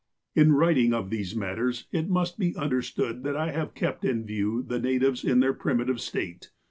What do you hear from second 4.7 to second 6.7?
natives in their primitive state.